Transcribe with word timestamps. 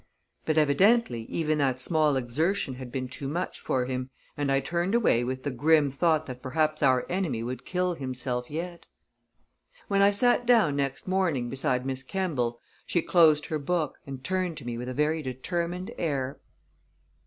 But, 0.47 0.57
evidently, 0.57 1.27
even 1.29 1.59
that 1.59 1.79
small 1.79 2.15
exertion 2.15 2.73
had 2.73 2.91
been 2.91 3.07
too 3.07 3.27
much 3.27 3.59
for 3.59 3.85
him, 3.85 4.09
and 4.35 4.51
I 4.51 4.59
turned 4.59 4.95
away 4.95 5.23
with 5.23 5.43
the 5.43 5.51
grim 5.51 5.91
thought 5.91 6.25
that 6.25 6.41
perhaps 6.41 6.81
our 6.81 7.05
enemy 7.07 7.43
would 7.43 7.65
kill 7.65 7.93
himself 7.93 8.49
yet. 8.49 8.87
When 9.89 10.01
I 10.01 10.09
sat 10.09 10.47
down, 10.47 10.75
next 10.75 11.07
morning, 11.07 11.49
beside 11.51 11.85
Miss 11.85 12.01
Kemball, 12.01 12.59
she 12.83 13.03
closed 13.03 13.45
her 13.45 13.59
book, 13.59 13.99
and 14.07 14.23
turned 14.23 14.57
to 14.57 14.65
me 14.65 14.75
with 14.75 14.89
a 14.89 14.93
very 14.95 15.21
determined 15.21 15.91
air. 15.99 16.39